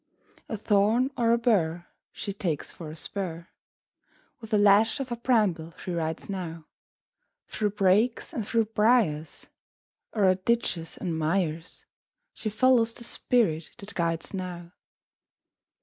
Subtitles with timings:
[0.49, 3.49] A thorn or a bur She takes for a spur;
[4.39, 6.65] With a lash of a bramble she rides now,
[7.47, 9.49] Through brakes and through briars,
[10.15, 11.85] O'er ditches and mires,
[12.33, 14.71] She follows the spirit that guides now.